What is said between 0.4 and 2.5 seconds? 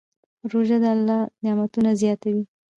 روژه د الله نعمتونه زیاتوي.